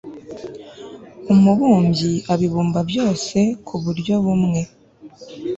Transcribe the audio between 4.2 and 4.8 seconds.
bumwe